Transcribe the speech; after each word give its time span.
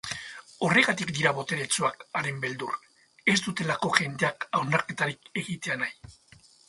Horregatik 0.67 1.11
dira 1.17 1.33
boteretsuak 1.39 2.01
haren 2.21 2.39
beldur, 2.45 2.79
ez 3.35 3.35
dutelako 3.49 3.93
jendeak 3.99 4.49
hausnarketarik 4.51 5.31
egitea 5.43 5.77
nahi. 5.85 6.15